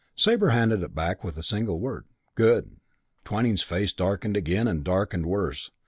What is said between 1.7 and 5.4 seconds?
word, "Good." Twyning's face darkened again and darkened